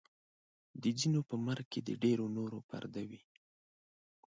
[0.81, 3.21] د ځینو په مرګ کې د ډېرو نورو پرده وي.